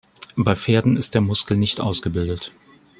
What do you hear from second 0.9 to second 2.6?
ist der Muskel nicht ausgebildet.